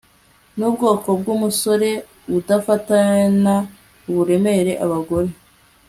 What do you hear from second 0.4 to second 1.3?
nubwoko